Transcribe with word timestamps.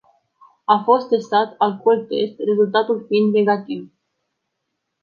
A 0.65 0.81
fost 0.83 1.07
testat 1.09 1.55
alcooltest, 1.57 2.39
rezultatul 2.39 3.05
fiind 3.07 3.33
negativ. 3.33 3.91